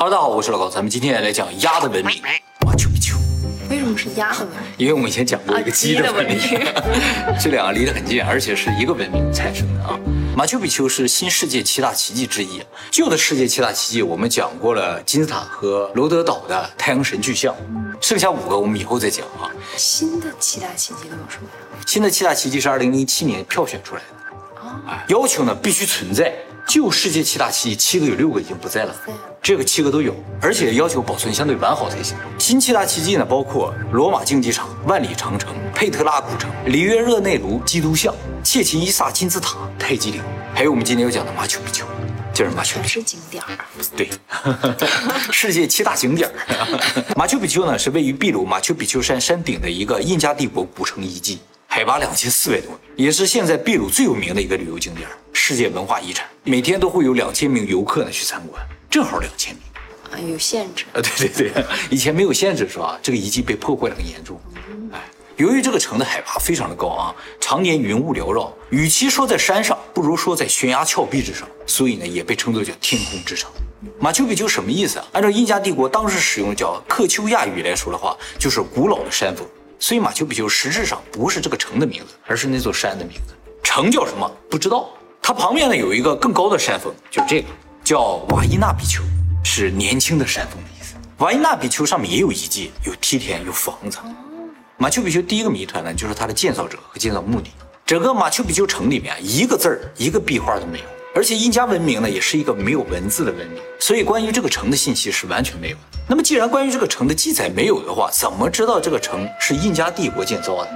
[0.00, 2.22] Hello，大家好，我是老高，咱们今天来讲鸭的文明——
[2.64, 3.16] 马丘比丘。
[3.68, 4.62] 为什么是鸭的文明？
[4.76, 6.38] 因为我们以前讲过一个鸡的文明，
[7.42, 9.98] 这两个离得很近，而且是一个文明产生的啊。
[10.36, 12.62] 马丘比丘是新世界七大奇迹之一。
[12.92, 17.52] 旧的世界七大奇迹我们讲过了，金字塔和罗德岛的太阳神巨像，
[18.00, 19.50] 剩下五个我们以后再讲啊。
[19.76, 21.82] 新的七大奇迹都有什么呀？
[21.88, 26.32] 新的七大奇迹是二零零七年票选出来的，啊，要求呢必须存在。
[26.68, 28.94] 旧世界七大奇迹，七个有六个已经不在了，
[29.42, 32.14] 这个七个都有，而且要求保存相对完好才行。
[32.38, 38.14] 新七大奇迹呢，包括罗马竞技场、万里长城、佩特拉古城、里约热内卢基督像、
[38.44, 40.22] 切琴伊萨金字塔、泰姬陵，
[40.54, 41.86] 还有我们今天要讲的马丘比丘，
[42.34, 43.48] 就是马丘比丘是景点儿。
[43.96, 44.10] 对，
[45.32, 47.14] 世界七大景点儿。
[47.16, 51.38] 马丘比丘呢，是位于秘鲁马丘比丘山山顶的一个印加帝国古城遗迹。
[51.70, 55.06] 海拔两千四百多米，也是现在秘鲁最有名的一个旅游景点，
[55.38, 56.26] 世界文化遗产。
[56.42, 58.60] 每天都会有两千名游客呢去参观，
[58.90, 59.62] 正好两千名
[60.10, 61.00] 啊，有限制啊？
[61.00, 62.98] 对对对，以前没有限制是吧？
[63.00, 64.38] 这个遗迹被破坏的很严重。
[64.92, 64.98] 哎，
[65.36, 73.48] 由于这个城的海拔非常的高啊，常年云雾缭绕，与其说在山上，不如说在悬崖峭壁之上，所以呢也被称作叫天空之城。
[74.00, 75.06] 马丘比丘什么意思啊？
[75.12, 79.46] 按照印加帝国当时使用叫克丘亚语来说的话，就是古老的山峰。
[79.78, 83.34] 所以马丘比丘实质上不是这个城的名字，而是那座山的名字。
[83.62, 84.28] 城叫什么？
[84.50, 84.90] 不知道。
[85.20, 87.48] 它旁边呢有一个更高的山峰，就是这个，
[87.84, 89.02] 叫瓦伊纳比丘，
[89.44, 90.94] 是年轻的山峰的意思。
[91.18, 93.98] 瓦伊纳比丘上面也有遗迹，有梯田，有房子。
[94.76, 97.50] 马丘比丘第一个谜团呢，就是它的建造者和建造目的。
[97.84, 100.84] 整个马丘比丘城里面一个字儿、一个壁画都没有。
[101.14, 105.82] 而且印加文明呢，也是一个没有文字的文明，所以关于这个城的信息是完全没有的。
[106.06, 110.70] 那么，既然关于这个城的记载没有的话，怎么知道这个城是印加帝国建造的？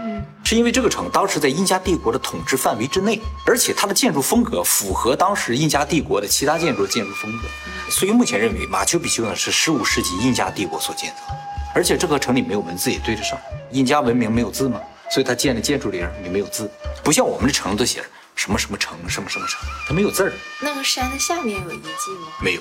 [0.45, 7.47] 是因为这个城当时在印加帝国的统治范围之内，而且它的建筑风格符合当时印加帝国的其他建筑建筑风格，
[7.89, 11.39] 所以目前认为马丘比丘呢是十五世纪印加帝国所建造的。
[11.75, 13.39] 而且这个城里没有文字也对得上，
[13.71, 14.81] 印加文明没有字嘛？
[15.11, 16.69] 所以它建的建筑里也没有字，
[17.03, 18.07] 不像我们的城都写着。
[18.35, 20.33] 什么什么城，什么什么城，它没有字儿。
[20.61, 22.29] 那个山的下面有遗迹吗？
[22.43, 22.61] 没有，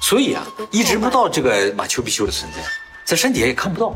[0.00, 2.62] 所以啊，一直不知道这个马丘比丘的存在，
[3.04, 3.94] 在山底下也看不到。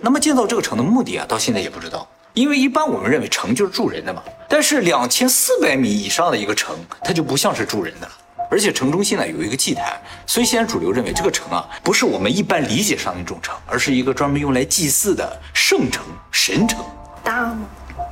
[0.00, 2.08] 那么建造这个城的目的啊，到现在也不知道。
[2.34, 8.12] 因为一般我们认为城就是住人的嘛，但是两千四百米以上的一个城，它就不像是住人的了。
[8.50, 16.78] 而且城中心呢有一个祭坛，所以现在主流认为这个城啊，不是我们一般理解上的那种城，而是一个专门用来祭祀的圣城、神城。
[17.24, 17.68] 大吗？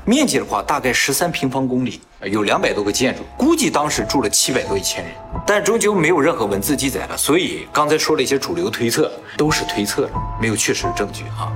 [0.09, 5.13] 面积的话，大概十三平方公里，有两百多个建筑，估计当时住了七百多一千人，
[5.45, 11.51] 但终究没有任何文字记载了，所以刚才说了一些主流推测，都是推测了，没有确实证据啊。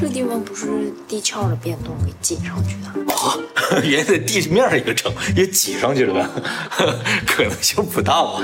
[0.00, 3.38] 这个地方不是地壳的变动给挤上去的啊？
[3.84, 6.28] 原来在地面上一个城也挤上去了呗？
[7.24, 8.42] 可能性不大吧。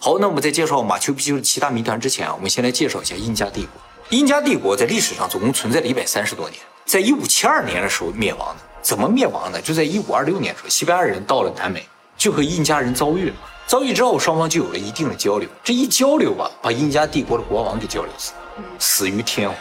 [0.00, 3.82] 好，那我们在介绍马丘比丘的七大谜团之前啊，我们先来介绍一下印加帝国。
[4.10, 8.69] 印加帝国在历史上总共存在了一百三十多年，在一五七二年的时候灭亡的。
[8.82, 9.60] 怎么灭亡呢？
[9.60, 11.86] 就在一五二六年时候，西班牙人到了南美，
[12.16, 13.34] 就和印加人遭遇了。
[13.66, 15.48] 遭遇之后，双方就有了一定的交流。
[15.62, 18.32] 这一交流吧，把印加帝国的国王给交流死，
[18.78, 19.56] 死于天花。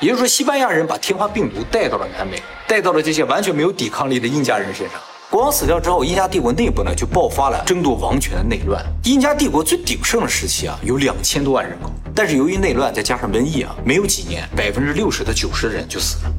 [0.00, 5.00] 也就是说，西班牙人把天花病毒带到了南美，带到了这些完全没有抵抗力的印加人身上。
[5.30, 8.84] 国王死掉之后，印加帝国内部呢就爆发了争夺王权的内乱。
[9.04, 16.32] 印加帝国最鼎盛的时期啊，有两千多万人口，但是由于内乱再加上瘟疫啊，没有几年，百分之六十到九十的人就死了。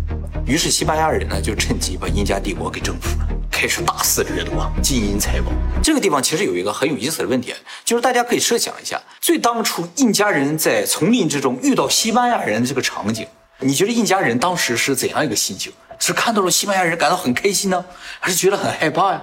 [0.45, 5.51] 于是西班牙人呢就趁机把印加帝国给征服了，开始大肆掠夺金银财宝。
[5.81, 7.55] 这个地方其实有一个很有意思的问题，
[7.85, 13.25] 就是大家可以设想一下，最当初印加人在丛林之中遇到西班牙人的这个场景，
[13.59, 15.71] 你觉得印加人当时是怎样一个心情？
[15.97, 17.85] 是看到了西班牙人感到很开心呢，
[18.19, 19.21] 还是觉得很害怕呀？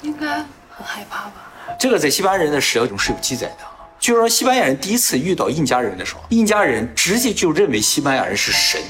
[0.00, 1.52] 应该很害怕吧。
[1.78, 3.58] 这个在西班牙人的史料中是有记载的，
[4.00, 8.80] 就是说西班牙人第一次遇到印加人的时候，印加人直接就认为西班牙人是神。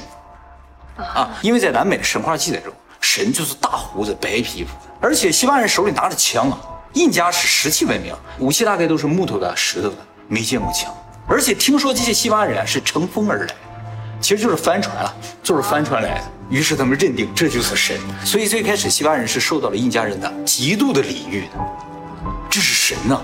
[0.96, 4.70] 啊，因为在南美的神话记载中，神就是大胡子、白皮肤，
[5.00, 6.58] 而且西班牙人手里拿着枪啊。
[6.94, 9.96] 印加是石器文明，武器大概都是木头的、石头的，
[10.28, 10.94] 没见过枪。
[11.26, 13.54] 而且听说这些西班牙人是乘风而来，
[14.20, 16.24] 其实就是帆船了，就是帆船来的。
[16.50, 21.58] 于是他们认定这就是神，所以最开始西班牙人是受到了印加人的极度的礼遇的，
[22.50, 23.14] 这是神呐，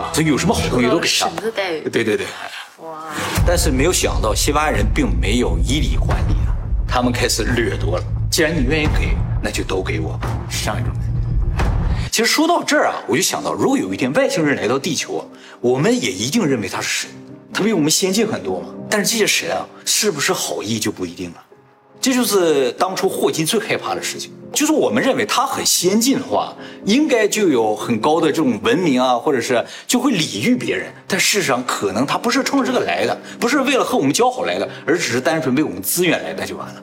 [0.00, 1.06] 啊，所以有什么好东西都给他。
[1.06, 1.88] 神的待遇。
[1.88, 2.26] 对对对，
[2.78, 3.04] 哇！
[3.46, 6.34] 但是没有想到西班牙人并没有以礼还礼。
[6.94, 8.04] 他们开始掠夺了。
[8.30, 10.92] 既然你愿意给，那就都给我吧，上一种。
[12.10, 15.26] 其实说到这儿啊，我就想到，如果有一天外星人来到地球，
[15.62, 17.10] 我们也一定认为他是神，
[17.50, 18.66] 他比我们先进很多嘛。
[18.90, 21.42] 但是这些神啊，是不是好意就不一定了。
[21.98, 24.30] 这就是当初霍金最害怕的事情。
[24.52, 26.54] 就是我们认为它很先进的话，
[26.84, 30.92] 应该就有很高的这种文明啊，或者是就会礼遇别人。
[31.08, 36.82] 但事实上，可能它不是冲着这个来的，不是为了和我们交好来的，而只是单纯为我们资源来的就完了。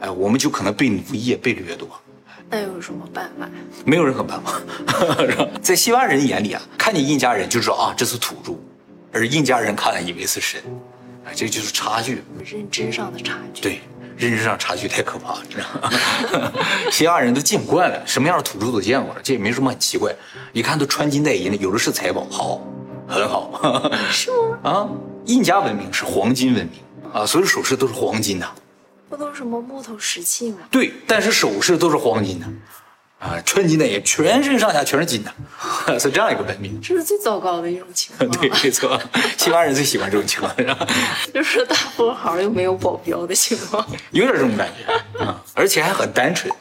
[0.00, 1.88] 哎，我们就可能被奴役、被掠夺。
[2.50, 3.48] 那有什么办法？
[3.84, 4.60] 没有任何办法，
[5.60, 8.52] 在西班牙人眼里啊，看见印加人就知道啊这是土著，
[9.12, 10.60] 而印加人看了以为是神，
[11.26, 12.22] 啊，这就是差距。
[12.44, 13.60] 认知上的差距。
[13.60, 13.80] 对，
[14.18, 16.52] 认知上差距太可怕你，知道吗？
[16.90, 20.12] 西亚人都见惯了，什么样的土著都见过了，这也没什么很奇怪。
[20.52, 22.60] 一看都穿金戴银的，有的是财宝，好，
[23.06, 23.90] 很好。
[24.10, 24.30] 是
[24.62, 24.70] 吗？
[24.70, 24.88] 啊，
[25.26, 28.46] 印加文明是黄金文明啊，所有首饰都是黄金的。
[29.08, 30.58] 不都是什么木头石器吗？
[30.70, 32.46] 对，但是首饰都是黄金的，
[33.18, 35.34] 啊，穿金的也，全身上下全是金的，
[35.98, 36.80] 是这样一个文明。
[36.80, 38.30] 这是最糟糕的一种情况。
[38.38, 39.00] 对，没错，
[39.36, 40.86] 西班牙人最喜欢这种情况，是吧？
[41.34, 46.52] 就是大富豪又没有保镖的情况，有点这种感觉啊，而且还很单纯，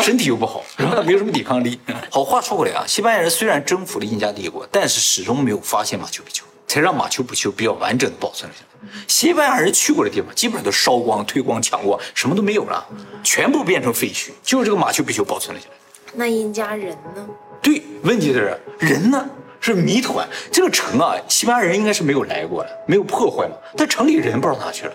[0.00, 1.02] 身体又不好，然后？
[1.02, 1.78] 没有什么抵抗力。
[2.10, 8.88] 好话说回来啊，西班牙人虽然征服了印加帝国，但是始终没有发现马丘比丘，才让马丘比丘比较完整的保存了下来。
[9.06, 12.82] 西班牙人去过的地方，基本上都烧光、推光、抢光，什么都没有了，
[13.22, 14.30] 全部变成废墟。
[14.42, 15.74] 就是这个马丘比丘保存了下来。
[16.16, 17.28] 那印家人呢？
[17.60, 19.28] 对，问题是人呢
[19.60, 20.26] 是谜团。
[20.50, 23.54] 这个城啊，西班牙人应该是没有来过的，没有破坏嘛。
[23.76, 24.92] 但城里人不知道哪去了。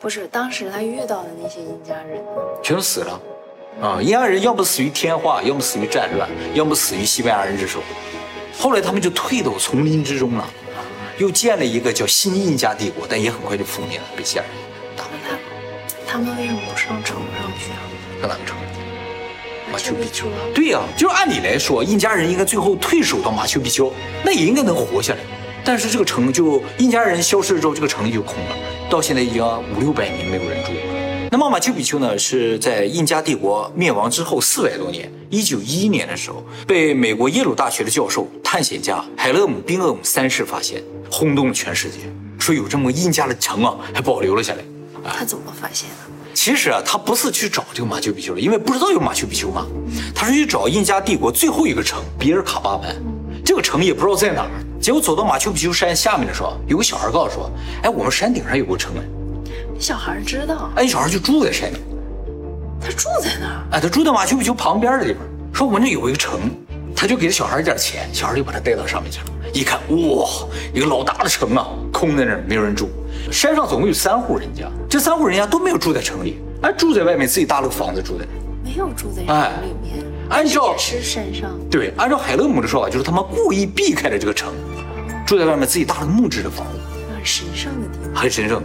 [0.00, 2.24] 不是，当时他遇到的那些印家人，
[2.62, 3.20] 全都死了。
[3.82, 7.80] 啊，印加人要么死于天化，要么死于战乱，要么死于西班牙人之手。
[8.58, 10.48] 后来他们就退到丛林之中了。
[11.18, 14.50] 又建了一个叫新印加帝国，但也很快就覆灭了，被西亚人
[14.96, 15.36] 打败他。
[16.06, 17.76] 他们为什么不上城上去啊？
[18.22, 18.56] 上哪个城？
[19.72, 20.26] 马丘比丘。
[20.54, 23.92] 对呀，就是按理来说，印加人应该最后退守到马丘比丘，
[24.24, 25.20] 那也应该能活下来。
[25.64, 28.56] 但是这个城就印加人消失了之后，这个城就空了，
[28.88, 29.44] 到现在已经
[29.76, 30.72] 五六百年没有人住。
[31.30, 40.82] 那么马丘比丘呢，是在印加帝国灭亡之后四百多年，一九一一年的时候，被美国耶鲁大学的教授、探险家海勒姆·宾厄姆三世发现。
[41.12, 41.96] 轰动了全世界，
[42.38, 44.60] 说有这么个印加的城啊，还保留了下来。
[45.12, 46.19] 他怎么发现的？
[46.34, 49.66] 其实啊，他不是去找这个马丘比丘的，因为不知道有马丘比丘嘛。
[50.14, 52.96] 他是去找印加帝国最后一个城比尔卡巴门，
[53.44, 54.50] 这个城也不知道在哪儿。
[54.80, 57.50] 结果走到马丘比丘山下面的时候，有个小孩告诉说
[57.84, 58.92] ：“哎，我们山顶上有个城。”
[59.78, 60.70] 小孩知道。
[60.76, 61.80] 哎，小孩就住在山顶。
[62.80, 63.66] 他住在哪儿？
[63.72, 65.22] 哎，他住在马丘比丘旁边的地方。
[65.52, 66.50] 说我们这有一个城。
[66.94, 69.26] 他就给了小孩一点钱，小孩就把他带到上面去了。
[69.52, 70.28] 一看，哇，
[70.72, 72.88] 一个老大的城啊，空在那儿，没有人住。
[73.32, 80.04] 山上总共有三户人家，这三户人家都没有住在城里，哎，住在外面自己搭了个房子住在那，没有住在城里面。
[80.28, 84.52] 按照是山上，对，按照海勒姆的说法，就是他们故意避开了这个城，
[85.26, 86.78] 住在外面自己搭了个木质的房子，
[87.12, 88.62] 很神圣的地方，很神圣，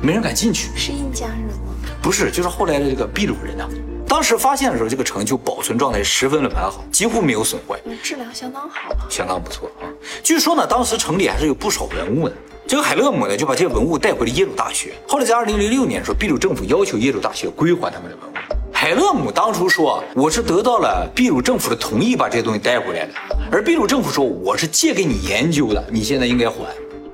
[0.00, 0.70] 没人敢进去。
[0.76, 1.72] 是印加人吗？
[2.00, 3.68] 不是，就是后来的这个秘鲁人呐。
[4.08, 9.84] 当时发现的时候，这个城就保存状态十分的完好，几乎没有损坏，质量相当好，相当不错啊。
[10.22, 12.34] 据说呢，当时城里还是有不少文物的。
[12.66, 14.94] 这个海勒姆呢，就把这些文物带回了耶鲁大学。
[15.06, 18.32] 后来在二零零六年的时候，秘鲁政府要求耶鲁大学归还他们的文物。
[18.72, 23.12] 海勒姆当初说：“我是得到了秘鲁政府的同意把这些东西带回来的。”
[23.52, 26.64] 而秘鲁政府说：“我是借给你研究的，你现在应该还。”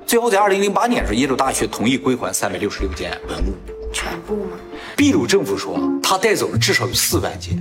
[0.07, 3.53] 最后在二零零八年的时候，耶鲁大学同意归还三百六十六件文物，
[3.91, 4.51] 全部吗？
[4.97, 7.57] 秘鲁政府说他带走了至少有四万件，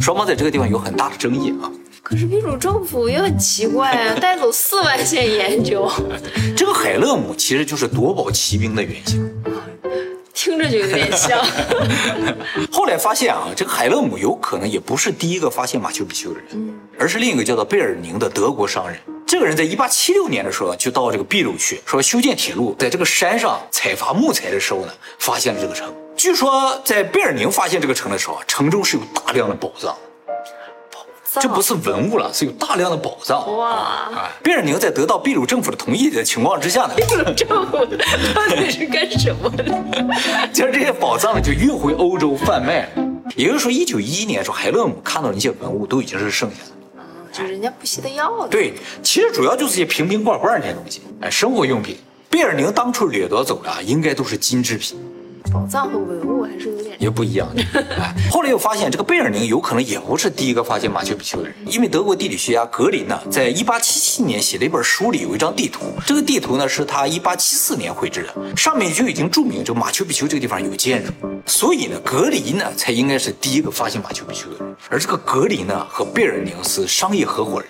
[0.00, 1.70] 双方在这个地方有很大的争议啊。
[2.02, 5.90] 可是秘鲁政府也很奇怪啊，带走四万件研究。
[6.56, 9.30] 这个海勒姆其实就是夺宝奇兵的原型，
[10.32, 11.38] 听着就有点像。
[12.70, 18.98] 后来发现啊，这个海勒姆有可能也不是第一个发现马丘比丘的人，而是另一个叫做贝尔宁的德国商人。
[19.30, 25.86] 这个人在一八七六年的时候就到这个秘鲁去，说修建铁路，在这个山上采伐木材的时候呢，发现了这个城。
[26.16, 29.96] 据说在贝尔宁发现这个城的时候，城中是有大量的宝藏，
[30.90, 33.56] 宝藏，这不是文物了，是有大量的宝藏。
[33.56, 34.10] 哇！
[34.42, 37.86] 贝尔宁在得到秘鲁政府的同意的情况之下呢，秘鲁政府
[38.34, 39.64] 到底是干什么的？
[40.52, 42.88] 将这些宝藏呢就运回欧洲贩卖。
[43.36, 46.72] 也就是说，一九一一年的时候，海勒姆看到的那些文物都已经是剩下的。
[47.32, 48.72] 就人家不惜的要的，对，
[49.02, 51.96] 其实主要就是些瓶瓶罐罐那些东西，哎，生活用品。
[52.28, 54.96] 贝尔宁当初掠夺走的，应该都是金制品。
[55.52, 57.62] 宝藏和文物还是有点也不一样的。
[58.30, 71.12] 后来又发现，这个贝尔宁有可能也不是第一个发现马丘比丘的人，因为德国地理学家格林呢，在一八七七年写了一本书里有一张地图，这个地图呢是他一八七四年绘制的，上面就已经注明这马丘比丘这个地方有建筑，
[71.50, 74.76] 所以呢，格林呢才应该是第一个发现马丘比丘的人。
[74.88, 77.68] 而这个格林呢和贝尔宁是商业合伙人。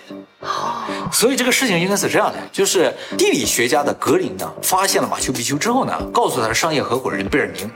[1.11, 7.69] 所以这个事情应该是这样的，就是地理学家的格林呢，发现了马丘比丘之后呢，告诉他的商业合伙人贝尔宁，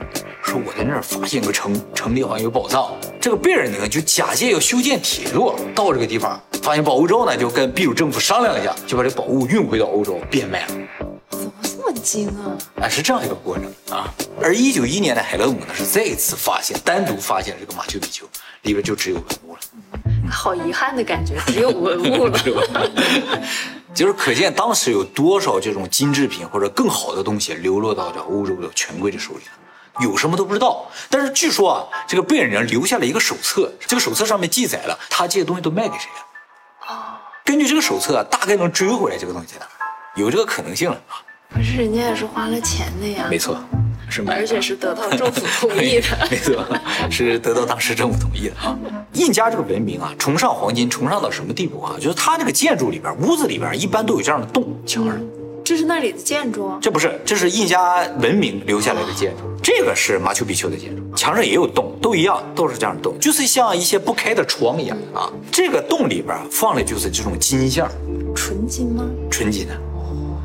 [0.44, 2.92] 说我在那儿发现个城，城里好像有宝藏。
[3.20, 10.74] 这个贝尔宁就假借要修建铁路到这个地方，发现宝物之后呢，就跟秘鲁政府商量一下，就把这宝物运回到欧洲变卖了。
[11.86, 12.58] 这么精啊？
[12.82, 14.12] 哎，是这样一个过程啊。
[14.42, 18.26] 而一九一年的海勒姆呢，是再一次发现，单独发现这个马丘比丘
[18.62, 19.60] 里边就只有文物了。
[20.28, 22.36] 好遗憾的感觉，只有文物了。
[23.94, 30.90] 就是可见当时有多少这种金制品或者更好的东西流落到这欧洲的权贵的手里了，有什么都不知道。
[31.08, 36.88] 但是据说啊，这个贝尔人留下了一个手册，这个手册上面记载了他这些东西都卖给谁了。
[36.88, 37.14] 哦，
[37.44, 39.66] 根据这个手册啊，大概能追回来这个东西在哪，
[40.16, 41.22] 有这个可能性了啊。
[41.54, 43.26] 可是人家也是花了钱的呀。
[43.30, 43.58] 没错。
[44.08, 46.64] 是买，而且是得到政府同意的， 没错，
[47.10, 48.78] 是得到当时政府同意的啊。
[49.14, 51.96] 印加这个文明啊，崇尚黄金，崇尚到什么地步啊？
[51.98, 55.18] 就是它这个建筑里边，屋子里边一般都有这样的洞，墙上。
[55.64, 56.78] 这是那里的建筑？
[56.80, 59.42] 这不是，这是印加文明留下来的建筑。
[59.60, 65.28] 这个是马丘比丘的建筑，墙上也有洞，都一样，都是这样的洞，就是像一些不开的窗一样啊。
[65.50, 67.90] 这个洞里边放的就是这种金像，
[68.36, 69.04] 纯金吗？
[69.28, 69.76] 纯金的。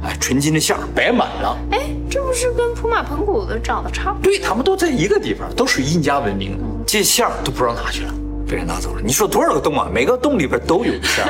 [0.04, 1.58] 哎，纯金的像摆满了。
[1.72, 1.80] 哎，
[2.10, 4.24] 这不是跟普马盆古的长得差不多？
[4.24, 6.64] 对，他们都在一个地方，都属于印加文明的。
[6.88, 8.14] 这像都不知道哪去了，
[8.48, 9.02] 被人拿走了。
[9.02, 9.88] 你说多少个洞啊？
[9.94, 11.28] 每个洞里边都有个像。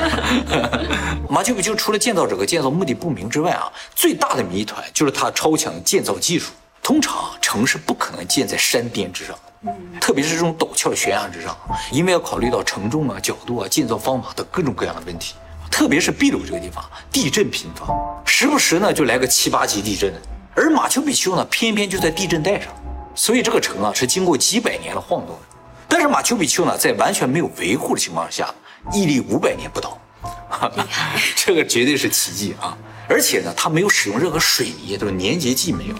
[1.29, 6.51] 马丘比丘除了建造者和建造目的不明之外啊，最大的谜团就是它超强建造技术。
[6.81, 9.35] 通常城市不可能建在山巅之上，
[9.99, 11.55] 特别是这种陡峭悬崖之上，
[11.91, 15.35] 因为要考虑到承重啊、角度啊、建造方法等各种各样的问题。
[15.71, 17.87] 特别是秘鲁这个地方，地震频发，
[18.25, 20.13] 时不时呢就来个七八级地震。
[20.53, 22.67] 而马丘比丘呢，偏偏就在地震带上，
[23.15, 25.41] 所以这个城啊是经过几百年的晃动的。
[25.87, 28.53] 但是马丘比丘呢，在完全没有维护的情况下，
[28.93, 29.97] 屹立五百年不倒，
[31.35, 32.77] 这个绝对是奇迹啊！
[33.07, 35.95] 而且呢，它没有使用任何水泥，都是粘结剂没有，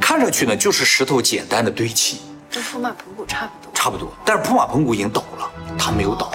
[0.00, 2.20] 看上去呢就是石头简单的堆砌，
[2.50, 4.12] 跟普马盆古差不多，差不多。
[4.24, 6.30] 但是普马盆古已经倒了，它没有倒。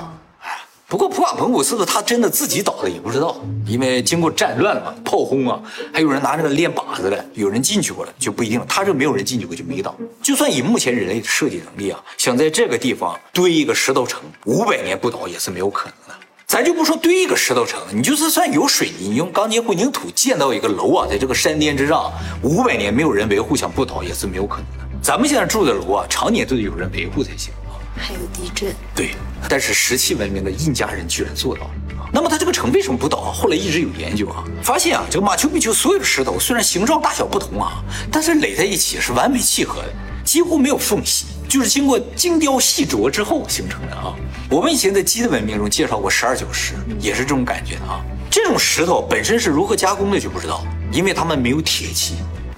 [0.92, 5.58] 不过普瓦彭古是不是他真的自己倒的也不知道，因为经过战乱了嘛，炮轰啊，
[5.94, 8.66] 还有人拿这个练靶子的，有人进去过了就不一定了。
[8.68, 9.96] 他这没有人进去过就没倒。
[10.22, 16.26] 就算以目前人类的设计能力啊，想在这个地方堆一个石头城，五百年不倒也是没有可能的。
[16.46, 22.12] 咱就不说堆一个石头城，你就是算有水泥，你用钢筋混凝土建造一个楼啊，在这个山巅之上，
[22.44, 25.00] 五百年没有人维护，想不倒也是没有可能的。
[25.02, 27.54] 咱们现在住的楼啊，常年都得有人维护才行。
[27.98, 29.16] 还有地震，对，
[29.50, 31.72] 但是石器文明的印加人居然做到了。
[32.14, 33.32] 那么它这个城为什么不倒？
[33.32, 37.82] 后来一直有研究啊，发现啊，这个马丘比丘所有的石头虽然形状大小不同啊，
[38.12, 39.94] 但是垒在一起是完美契合的，
[40.26, 44.14] 几乎没有缝隙，就是经过精雕细琢之后形成的啊。
[44.50, 48.02] 我们以前在鸡的文明中介绍过十二角石，也是这种感觉的啊。
[48.30, 52.16] 这种石头本身是如何加工的就不知道，因为它们没有铁器，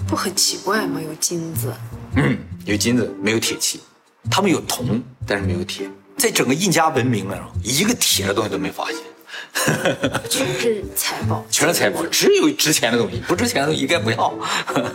[0.08, 1.00] 不很奇怪吗？
[1.00, 1.72] 有金子，
[2.16, 3.80] 嗯，有金子，没有铁器。
[4.32, 5.90] 他们有铜，但是没有铁。
[6.18, 8.98] 在整个印加文明中，一个铁的东西都没发现，
[10.30, 14.34] 全是财宝，全是财宝，只有值钱的东西，不值钱的东西应该不要。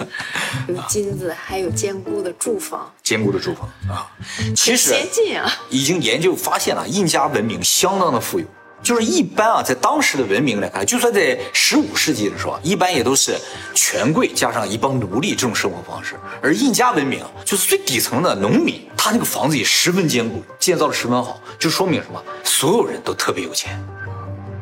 [0.69, 4.11] 有金子，还有坚固的住房，坚固的住房啊，
[4.57, 8.47] 其实先进啊，已经研究发现了，印加文明相当的富有。
[8.83, 13.37] 就是一般啊，在当时的文明来看，就算在十五世纪的时候，一般也都是
[13.75, 16.15] 权贵加上一帮奴隶这种生活方式。
[16.41, 22.23] 而印加文明就是最底层的农民，他那个房子也十分坚固，建造的十分好，就说明什么？
[22.45, 23.79] 所有人都特别有钱，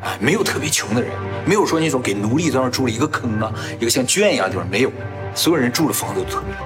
[0.01, 1.11] 哎，没有特别穷的人，
[1.45, 4.91] 没有说那种给奴隶在那住了一个坑啊，一个像圈一样的地方，没有，
[5.35, 6.65] 所有人住的房子都特别好。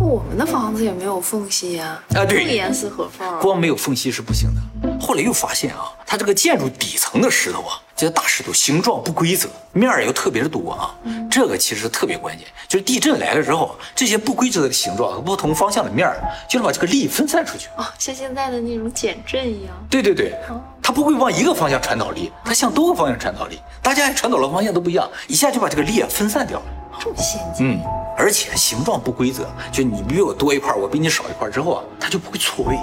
[0.00, 4.60] 我们的房子也没有缝隙呀，啊对，严丝合缝，光没有缝隙是不行的。
[5.00, 10.94] 后来又发现啊，它这个建筑底层的石头啊，这些大石头形状不规则，面儿又特别的多啊，
[11.28, 16.16] 这个其实特别关键，就是地震来了之后，这些不规则的形状和不同方向的面儿，
[16.48, 19.74] 就能把这个力分散出去哦，像现在的那种减震一样。
[19.90, 20.38] 对对对，
[20.80, 26.66] 它不会往一个方向传导力，它向多个方向传导力，大家传导的方向都不一样，一下就把这个力啊分散掉了。
[27.00, 27.80] 这么先进，嗯，
[28.16, 32.78] 而且形状不规则，就你比我多一块，我比你少一块之后啊，它就不会错位。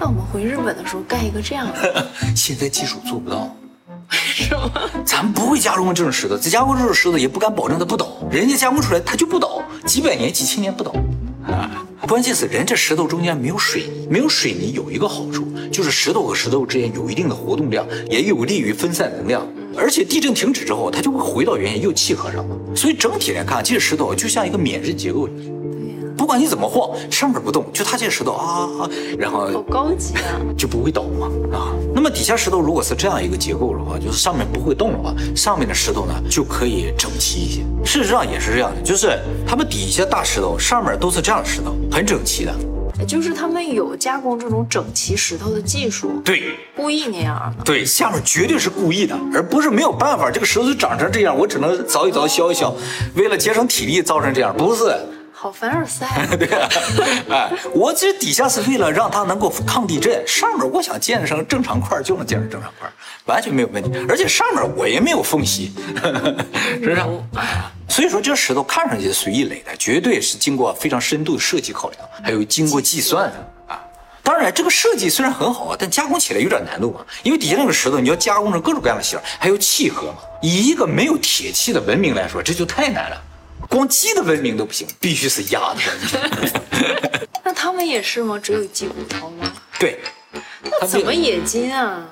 [0.00, 3.54] 那我们回日本的时候盖一个这样的， 现在技术做不到，
[4.10, 4.72] 为什么？
[5.04, 10.94] 咱们不会加工这种石头，再加工这种石头也不敢保证它不倒，人家加工出来它就不倒，几百年、几千年不倒。
[11.46, 19.46] 啊， 关键是人这石头中间没有水泥，没有水泥有一个好处，就是石头和石头之间有一定的活动量，也有利于分散能量。
[19.76, 22.56] 而且地震停止之后，它就会回到原点，又契合上了。
[22.74, 25.28] 所以整体来看，这些石头就像一个免震结构。
[26.20, 28.68] 不管你怎么晃，上面不动，就它这些石头啊，
[29.18, 30.36] 然后好高级啊！
[30.54, 31.72] 就不会倒嘛啊。
[31.94, 37.62] 那么底下石头如果是这样一个结构的话，就是上面不会动的话，上面的石头呢就可以整齐一些。
[37.86, 42.54] 事实上也是这样的，就是他们底下大石头，上面都是这样的石头，很整齐的。
[43.08, 47.64] 就是他们有加工这种整齐石头的技术，对故意那样的。
[47.64, 52.70] 对，下面绝对是故意的，而不是没有办法，这个石头就长成这样，我只能凿一凿削一削，
[53.14, 54.94] 为了节省体力造成这样，不是。
[55.42, 56.28] 好凡尔赛啊！
[56.36, 56.68] 对啊，
[57.30, 62.92] 哎，我这底下是为了让它能够抗地震，上面我想建成正常块儿就能建成正常块儿，
[63.24, 63.90] 完全没有问题。
[64.06, 65.72] 而且上面我也没有缝隙，
[66.74, 67.00] 是不是？
[67.38, 73.80] 哎，所以说这石头看上去是随意垒的，绝对是经过非常深度的设计考量，还有经过计算的啊。
[74.22, 80.18] 当然，这个设计虽然很好啊，但加工起来有点难度嘛，因为底下那个石头你要加工成各种各样的形，还有契合嘛。
[80.42, 83.22] 以一个没有铁器的文明来说，这就太难了。
[83.70, 87.20] 光鸡的文明都不行，必须是鸭的文明。
[87.44, 88.38] 那他们也是吗？
[88.38, 89.50] 只有鸡骨头吗？
[89.78, 90.00] 对，
[90.80, 92.04] 那怎么冶金啊？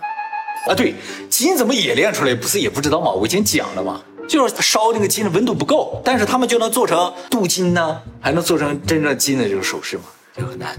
[0.68, 0.94] 啊，对，
[1.28, 2.34] 金怎么冶炼出来？
[2.34, 3.10] 不是也不知道吗？
[3.10, 10.04] 我以前讲了嘛，就是烧那个金的温度不够，但是他们就能做成镀金呢，还能做成真正金的这个首饰嘛，
[10.36, 10.76] 这很难。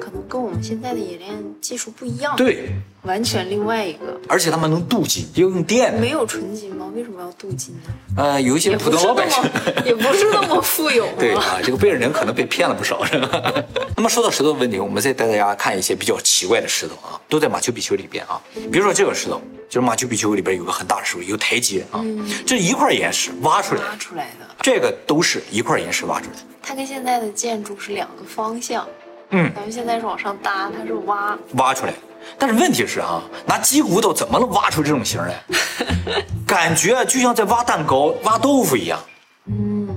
[0.00, 1.30] 可能跟我们现在的冶炼
[1.60, 2.34] 技术不一样。
[2.36, 2.70] 对，
[3.02, 4.20] 完全另外一个。
[4.28, 5.98] 而且他们能镀金，要用电。
[6.00, 6.90] 没有纯金吗？
[6.94, 7.92] 为什么要镀金呢？
[8.16, 9.42] 呃，有一些普通老百姓
[9.84, 11.08] 也不是那么富有。
[11.18, 13.52] 对啊，这个贝尔人可能被骗了不少，是吧？
[13.96, 18.40] 那么说到石头的问题，我们再带大家看一些比较奇怪的石头啊，都在马丘比丘里边啊。
[18.70, 22.04] 比如说这个石头，就是马丘比丘里边有个很大的石头，有台阶啊，
[22.46, 26.42] 这一块岩石挖出来，挖出来的，这个都是一块岩石挖出来的。
[26.62, 28.86] 它跟现在的建筑是两个方向。
[29.30, 31.92] 嗯，咱们现在是往上搭，它是挖挖出来，
[32.38, 35.42] 但是问题是啊，拿鸡骨头怎么能挖出这种形来？
[36.46, 38.98] 感觉就像在挖蛋糕、挖豆腐一样。
[39.46, 39.88] 嗯，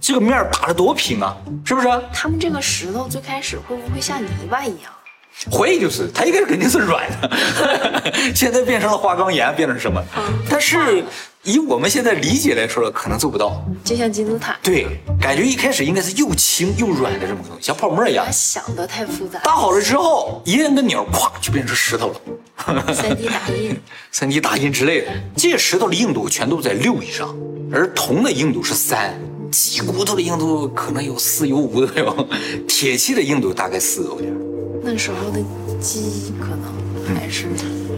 [0.00, 1.88] 这个面打的多平啊，是不是？
[2.12, 4.92] 他们这个石头最开始会不会像泥巴一样？
[5.50, 10.02] 会，就是它一开始肯定是软的， 现在变成了花岗岩，变成什么？
[10.48, 11.04] 但是
[11.42, 13.62] 以我们现在理解来说，可能做不到。
[13.84, 14.86] 就像金字塔，对，
[15.20, 18.26] 感觉一开始应该是又轻又软的这么个东西，像泡沫一样。
[18.32, 19.38] 想的太复杂。
[19.40, 22.94] 搭好了之后，一摁个钮，咵就变成石头了。
[22.94, 27.36] 三 D 打印，三 D 打印之类的，这些石头的硬度全都在六以上，
[27.70, 29.14] 而铜的硬度是三，
[29.52, 32.28] 鸡骨头的硬度可能有四有五都有，
[32.66, 34.34] 铁器的硬度大概四有点。
[34.88, 35.40] 那时候的
[35.80, 37.48] 鸡可能还是，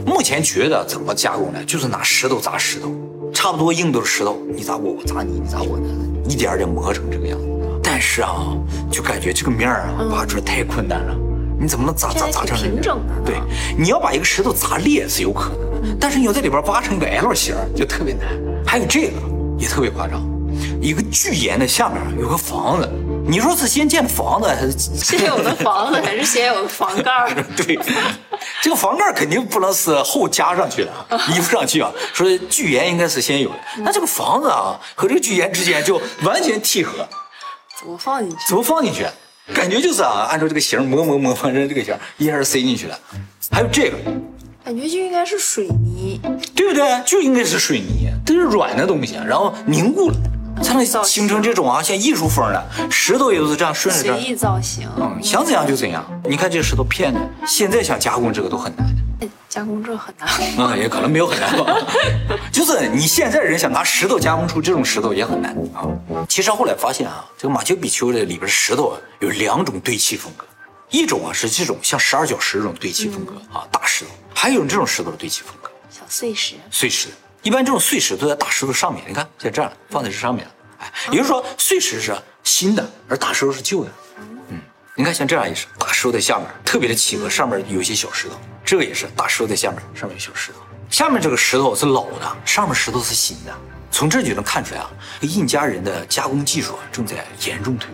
[0.06, 1.62] 目前觉得怎么加工呢？
[1.66, 2.90] 就是拿石头砸石头，
[3.30, 5.84] 差不多硬度的石头，你砸我，我砸你，你砸我的，
[6.30, 7.44] 一点点磨成这个样子。
[7.82, 8.56] 但是啊，
[8.90, 11.14] 就感觉这个面啊挖出来太困难了，
[11.60, 13.12] 你怎么能砸砸砸成平整的？
[13.22, 13.36] 对，
[13.78, 18.30] 你要把一个石头砸裂是有可能的，但是你要在里边挖成一个 L 型就特别难。
[18.66, 19.12] 还有这个
[19.58, 20.26] 也特别夸张，
[20.80, 22.88] 一个巨岩的下面有个房子。
[23.28, 27.30] 你说是先建房子还是 先有的房子，还是先有的房盖？
[27.54, 27.78] 对，
[28.62, 30.90] 这个房盖肯定不能是后加上去的，
[31.28, 31.92] 移不上去啊。
[32.14, 37.06] 说巨岩应该是先有的，那这个房子啊和这个巨岩之间就完全契合，
[37.78, 38.36] 怎么放进去？
[38.48, 39.06] 怎么放进去？
[39.54, 42.98] 感觉就是啊，按照这个形磨磨磨，反正这个形一下塞进去了。
[43.50, 43.98] 还有这个，
[44.64, 46.18] 感觉就应该是水泥，
[46.54, 47.02] 对不对？
[47.04, 50.16] 就应该是水泥，这是软的东西，然后凝固了。
[50.62, 56.04] 才能形成这种啊，像艺术风的石头也都是这样顺着随意造型，嗯，想怎样就怎样。
[56.24, 58.92] 你看这石头片的，现在想加工这个都很难的。
[59.48, 60.28] 加工这很难
[60.60, 61.74] 啊，也可能没有很难吧。
[62.52, 65.88] 就是你现在人想拿石头加工出这种石头也很难啊。
[66.28, 70.44] 其实后来发现啊，这个马丘比丘的里边石头有两种堆砌风格，
[70.90, 77.08] 一种啊是这种像十二角石这种堆砌风格啊，大石头；还有这种石头的堆砌风格，小碎石，碎石。
[77.42, 80.46] 一般这种碎石都在大石头上面，你看像这样放在这上面，
[80.78, 83.90] 哎，也就是说碎石是新的，而大石头是旧的。
[84.50, 84.60] 嗯，
[84.96, 88.34] 你看像这样也是，大石头在下面特别的契合，上面有一些小石头。
[88.64, 90.58] 这个也是大石头在下面，上面有小石头。
[90.90, 93.52] 下面这个石头是老的，上面石头是新的。
[93.90, 97.88] 从这就能看出来啊，印加人的加工技术正在严重退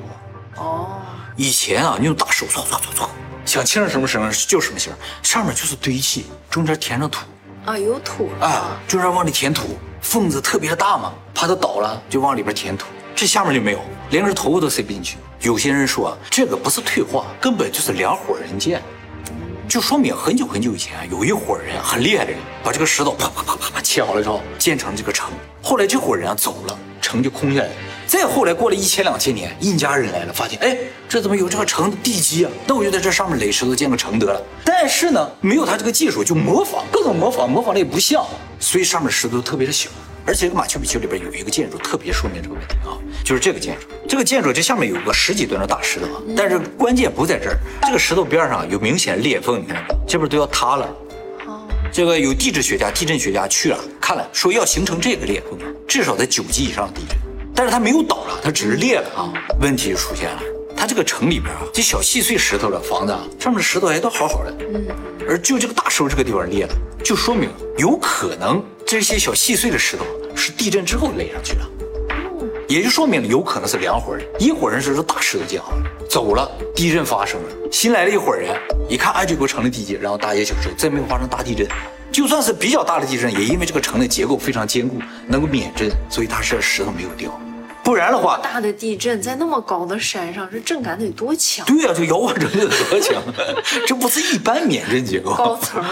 [0.57, 0.63] 化。
[0.65, 1.01] 哦，
[1.37, 3.11] 以前啊，你用大手搓搓搓搓，
[3.45, 7.25] 想切成什么形就什么形，上面就是堆砌，中间填上土。
[7.65, 12.87] 啊，有土啊，就是往里填土，缝子特别的大嘛，怕它倒了，就往里边填土。
[13.17, 15.17] 这下面就没有，连根头发都塞不进去。
[15.41, 18.83] 有些人说这个不是退化，根本就是两伙人建，
[19.67, 25.31] 就说明很久很久以前有一伙人很厉害的人，把这个石头啪啪啪啪啪切好了之后建成这个城。
[25.63, 27.75] 后来这伙人啊走了，城就空下来了。
[28.07, 30.77] 再后来过了一千两千年，印加人来了，发现哎，
[31.09, 32.51] 这怎么有这个城的地基啊？
[32.67, 34.41] 那我就在这上面垒石头建个城得了。
[34.65, 38.25] 但是呢，没有他这个技术，就模仿各种模仿，模仿的也不像，
[38.61, 39.89] 所以上面石头特别的小。
[40.27, 43.87] 而且马丘比丘里边有一个建筑特别说明这个问题啊，就是这个建筑。
[44.09, 50.89] 这个建筑这下面有个十几吨的大石头，但是关键不在这儿，这个石头边上有明显裂缝，你看这边都要塌了。
[51.93, 57.17] 这个有地质学家、地震学家去了看了，说要形成这个裂缝，至少在九级以上的地震。
[57.55, 59.09] 但是它没有倒了，它只是裂了。
[59.17, 59.33] 啊。
[59.61, 60.43] 问题就出现了，
[60.77, 64.87] 它这个城里边啊，这小细碎石头的房子啊，上面的石头还都好好的，嗯，
[65.29, 71.61] 而就这个大石头这个地方裂了，就说明有可能这些小细碎的石头是地震之后垒上去的，
[72.69, 78.55] 也就说明有可能是两伙人，一伙人是说大石头建好了，走了，地震发生了，新来了一伙人，
[78.89, 81.67] 一看哎这个城的地基，然后大街小巷再没有发生大地震。
[82.15, 87.37] 就算是比较大的地震，也因为这个城的结构非常坚固，能够免震，所以它是石头没有掉。
[87.83, 91.67] 不然的话，大的地震在那么高的山上，这震感得多强？
[91.67, 93.21] 对呀，这摇晃程度得多强？
[93.85, 95.85] 这不是一般免震结构，高层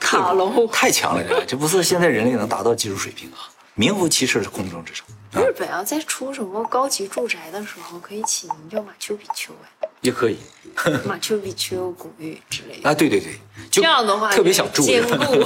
[0.00, 3.52] 塔 楼太强了，这这不是现在人类能达到技术水平啊！
[3.74, 5.04] 名副其实的空中之城。
[5.34, 9.88] 日本啊，在出什么高级住宅的时候，可以起名叫马丘比丘哎。
[10.02, 10.36] 也可以，
[11.06, 12.88] 马丘比丘古玉之类的。
[12.88, 13.32] 啊，对对对，
[13.70, 15.44] 这样的话特别想住，坚固。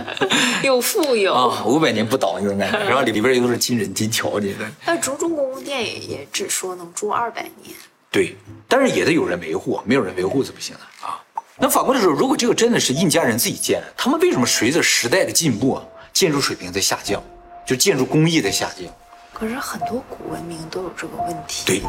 [0.62, 1.34] 又富有。
[1.34, 4.46] 啊，五百年不倒那种感觉， 然后里里边又都是金人金条的。
[4.86, 7.74] 那竹中宫殿也也只说能住二百年，
[8.10, 8.36] 对，
[8.68, 11.20] 但是也得有人维护，没有人维护是不行的啊。
[11.56, 17.22] 那反过来说，如果这个真的是印加人自己建的，他们为什么随着时代的进步啊，建筑水平在下降，
[17.66, 18.86] 就建筑工艺在下降？
[19.34, 21.64] 可是很多古文明都有这个问题。
[21.66, 21.82] 对。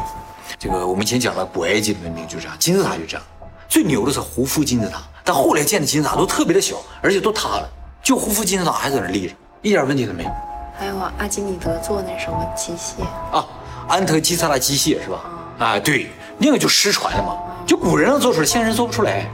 [0.58, 3.22] 这个我们以前讲了，古埃及的文明就这样，金字塔就这样。
[3.68, 7.68] 最牛的是胡夫金字塔，但后来建的金字塔都特别的小，而且都塌了，
[8.02, 10.30] 就胡夫金字塔还在那立着，一点问题都没有。
[10.78, 13.02] 还有阿基米德做那什么机械
[13.34, 13.44] 啊，
[13.88, 15.20] 安特基萨拉机械是吧？
[15.58, 19.26] 啊，对，那个就失传了嘛，就古人能做出来，现在人做不出来。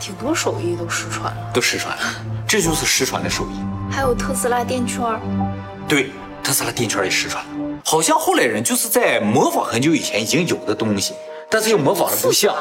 [0.00, 2.02] 挺多手艺都失传了，都失传了，
[2.48, 3.60] 这就是失传的手艺。
[3.90, 5.00] 还有特斯拉电圈
[5.86, 6.10] 对，
[6.42, 7.50] 特斯拉电圈也失传了。
[7.84, 11.14] 好像后来人就是在模仿很久以前已经有的东西，
[11.50, 12.54] 但是又模仿的不像。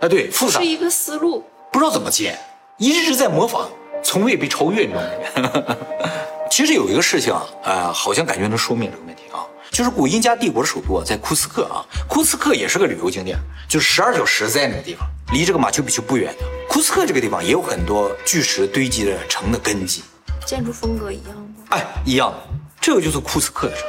[0.00, 2.38] 啊，对，复杂是一个思路，不知道怎么建，
[2.76, 3.68] 一直在模仿，
[4.02, 5.76] 从未被超越，你知道吗？
[6.50, 13.36] 其实有一个事情啊，呃，好像感觉能说明这个问题啊，就是古印加帝国的首都啊，在库斯克啊，库斯克也是个旅游景点，
[13.68, 16.44] 就是十二小时在那个地方，离这个马丘比丘不远的。
[16.68, 20.02] 库斯克这个地方也有很多巨石堆积的城的根基，
[20.46, 21.42] 建筑风格一样吗？
[21.70, 22.38] 哎，一样的，
[22.80, 23.84] 这个就是库斯克的城。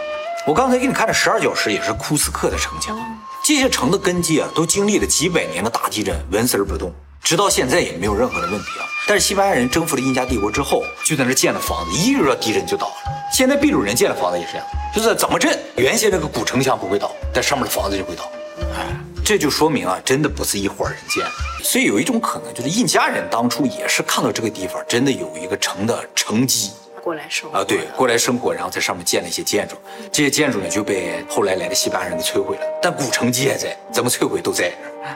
[0.48, 2.98] 我刚才给你看的十二角石也是库斯克的城墙，
[3.44, 8.86] 这些城的根基啊，都经历了几百年的大地震，纹丝儿不动，直到现在也没有任何的问题啊。
[9.08, 12.94] 但是西班牙人征服了印加帝国之后，就在那建了房子，一遇到地震就倒了。
[13.32, 18.32] 现在秘鲁人建的房子也是这样，就是怎么震，原先那个古城墙不会倒，但上面的房子就会倒。
[18.76, 18.88] 哎，
[19.24, 21.24] 这就说明啊，真的不是一伙人建。
[21.64, 26.72] 所以有一种可能，就是印加人当初也是看到这个地方真的有一个城的城基。
[27.00, 29.76] 过来生活啊，对，过来生活，然后在上面建了一些建筑，
[30.12, 34.72] 这些建筑呢就被后来来的西班牙人给摧毁了，但古城基还在，怎么摧毁都在。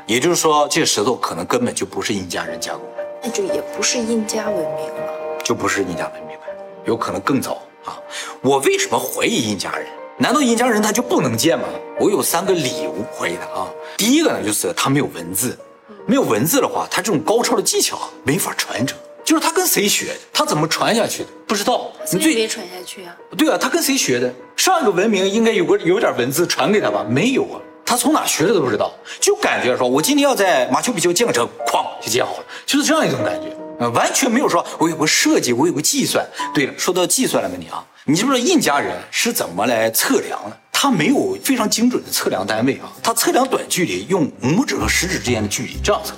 [0.08, 6.44] 也就是说，这些石头可能根本就不是印加人加工的，那就也不是印加文明了，就不是印加文明了，
[6.86, 8.00] 有可能更早啊。
[8.42, 9.86] 我为什么怀疑印加人？
[10.18, 11.66] 难道印加人他就不能建吗？
[12.00, 13.68] 我有三个理由怀疑他啊。
[13.98, 15.58] 第一个呢，就是他没有文字，
[16.06, 18.98] 没有文字的话，他这种高超的技巧没法传承。
[19.24, 20.20] 就是他跟谁学的？
[20.32, 21.30] 他怎么传下去的？
[21.48, 21.92] 不知道。
[22.12, 23.16] 你最没传下去啊？
[23.38, 24.34] 对啊，他跟谁学的？
[24.56, 27.06] 上一个文明应该有个有点文字传给他吧？
[27.08, 28.92] 没有啊，他从哪学的都不知道。
[29.20, 33.50] 就感觉说，我今天要在马丘比丘建个城，哐就建好了，就是这样一种感觉
[33.84, 36.26] 啊，完全没有说我有个设计，我有个计算。
[36.54, 40.58] 对了，说到计算的问题啊，你知不知道印加人是怎么来测量的？
[40.72, 46.14] 他没有非常精准的测量单位啊，他测量短距离用拇指和食指之间的距离这样测。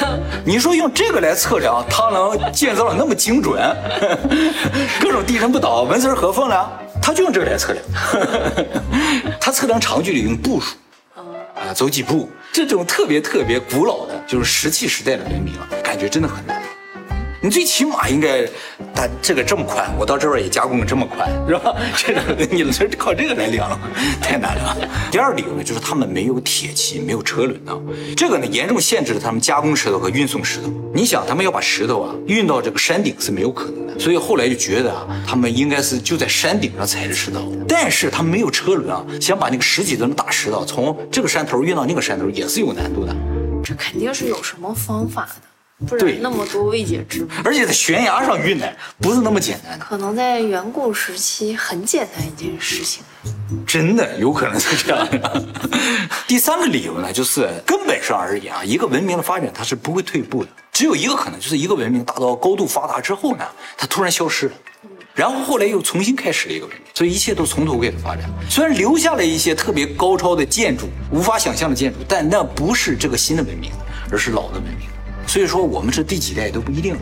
[0.44, 3.60] 你说用这个来测量，它能建造的那么精准，
[5.00, 7.84] 各种地震不倒，纹丝合缝了，他就用这个来测量。
[9.40, 10.76] 他测量长距离用步数，
[11.16, 16.62] 啊，走几步，这种特别特别古老的，就是石器时代的文明啊，感觉真的很难。
[17.44, 18.42] 你最起码应该，
[18.94, 21.76] 它这个这么宽，我到这边也加工了这么宽，是吧？
[21.94, 23.78] 这个你这靠这个来量，
[24.18, 24.74] 太难了。
[25.12, 27.76] 第二理由呢，就是他们没有铁骑，没有车轮啊，
[28.16, 30.72] 这个呢严重限制了他们加工石头和运送石头。
[30.94, 37.52] 你想，他们要把石头啊运到这个山顶是没有可能的，所以后来就觉得啊，他们应该是就在山顶上踩着石头。
[37.68, 43.14] 但是他们没有车轮啊，想把那个十几吨的大石头从这个山头运到那个山头也是有难度的。
[43.62, 45.53] 这肯定是有什么方法的。
[45.98, 48.66] 对，那么多未解之谜，而且在悬崖上运呢，
[49.00, 49.84] 不是那么简单的。
[49.84, 53.02] 可能在远古时期很简单一件事情，
[53.66, 55.44] 真的有可能是这样的。
[56.28, 63.44] 第三个理由呢，就是根本上而言啊，一个文明的发展它是不会退步的，只有一个可能，就是一个文明达到高度发达之后呢，
[63.76, 64.52] 它突然消失了，
[65.12, 66.84] 然后后来又重新开始了一个文明。
[66.94, 68.30] 所以一切都从头开始发展。
[68.48, 73.72] 虽然留下了一些特别高超的建筑，无法想象的建筑，但那不是这个新的文明，
[74.10, 74.88] 而是老的文明。
[75.26, 77.00] 所以说我们是第几代都不一定了。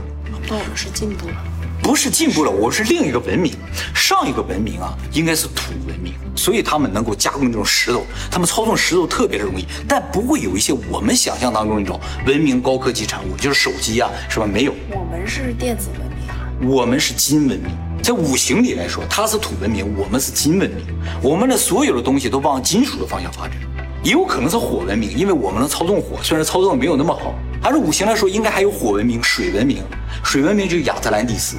[0.48, 1.34] 那我们是进步了。
[1.82, 3.54] 不是进步了，我是另一个文明。
[3.92, 14.46] 上一个文明啊，应该是土文明，所以他们能够加工这种石头，他们操纵石头特别的容易，但不会有一些我们想象当中那种文明高科技产物，就是手机啊，是吧？
[14.46, 17.76] 没有，我们是电子文明，我们是金文明。
[18.00, 20.86] 在五行里来说，它是土文明，我们是金文明。
[21.20, 23.56] 我们的所有的东西都往金属的方向发展，
[24.04, 27.34] 也有可能是火文明，因为我们能操纵火，虽然操纵的没有那么好。
[27.62, 29.84] 按照五行来说，应该还有火文明、水文明。
[30.24, 31.56] 水文明就是亚特兰蒂斯，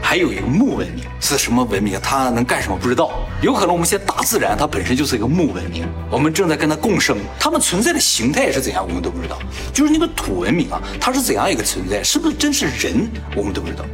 [0.00, 1.98] 还有一个木文明是什么文明？
[2.00, 3.10] 它能干什么不知道。
[3.42, 7.18] 有可能我们现在大自然它本身就是一个木文明，我们正在跟它共生。
[7.38, 9.36] 它们存在的形态是怎样，我们都不知道。
[9.72, 12.00] 就是那个土文明啊，它是怎样一个存在？
[12.00, 13.10] 是不是真是人？
[13.34, 13.84] 我们都不知道。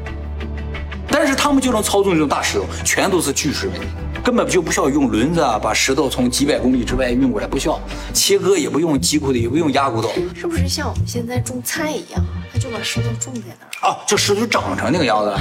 [1.08, 3.88] 但是他们就能操纵这种大石头，全都是巨石文明，
[4.22, 7.80] 根本就不需要用轮子啊，把石头从几百公里之外运过来，不需要
[8.12, 13.98] 切割，也不用击骨的，也不用压骨头，是不是像我们现在种菜一样，他就把石头种在那儿啊？
[14.06, 15.34] 这石头长成那个样子，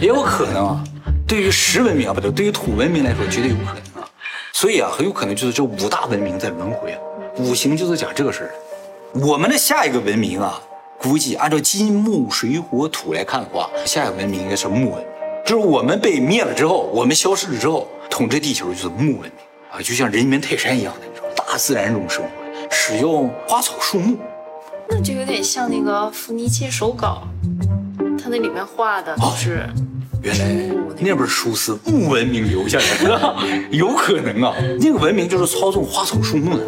[0.00, 0.84] 也有可能啊。
[1.26, 4.08] 对于石文明啊，不对，对于土文明来说，绝对有可能啊。
[4.52, 6.98] 所以啊，很有可能就是这五大文明在轮回啊。
[7.38, 8.50] 五行就是讲这个事儿。
[9.20, 10.60] 我们的下一个文明啊，
[10.98, 15.06] 估计按照金木水火土来看的话，下一个文明应该是木文明。
[15.46, 19.30] 就是我们被灭了之后，我们消失了之后，统治地球就是木文明
[19.72, 22.30] 啊，就像人猿泰山一样的那种大自然中生活，
[22.70, 24.18] 使用花草树木，
[24.88, 27.26] 那就有点像那个伏尼切手稿，
[28.22, 29.66] 它那里面画的就是。
[30.22, 33.36] 原来那本书是木文明留下来的，
[33.72, 36.66] 有可能啊，那个文明就是操纵花草树木的。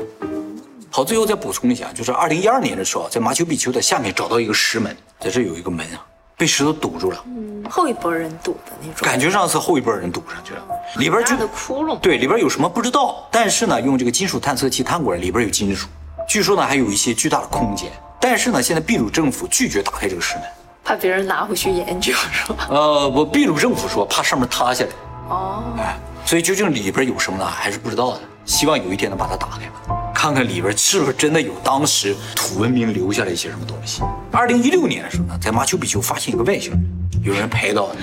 [0.88, 6.00] 好，最后再补充一下，就是二零一二年的时候，在马丘比丘的下面找到一个石门，在这有一个门啊，
[6.36, 7.24] 被石头堵住了。
[7.70, 10.62] 后一波人堵的那种，感觉上是后一波人堵上去了，
[10.96, 15.86] 里边就的窟窿，对，里边有什么不知道，但是呢，用这个金属探测器探过来，里边有金属，
[16.28, 17.90] 据说呢还有一些巨大的空间，
[18.20, 20.44] 但是呢，现在秘鲁政府拒绝打开这个石门，
[20.84, 22.66] 怕别人拿回去研究，是吧？
[22.68, 24.90] 呃，我秘鲁政府说怕上面塌下来，
[25.28, 30.01] 哦，哎，所以究竟里边有什么呢，还是不知道的，希望有一天能把它打开吧。
[30.22, 34.02] 看看里边是不是真的有当时土文明留下来一些什么东西。
[34.30, 37.96] 二零一六年的时候呢，在马丘比丘发现一个外星人，有人拍到的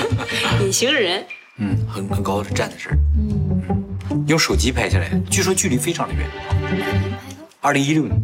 [0.64, 1.22] 隐形人，
[1.58, 2.96] 嗯，很很高的站在这儿，
[4.08, 6.26] 嗯，用手机拍下来的，据说距离非常的远。
[7.60, 8.18] 二零一六年。